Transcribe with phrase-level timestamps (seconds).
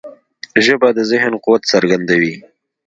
[0.65, 2.35] ژبه د ذهن قوت څرګندوي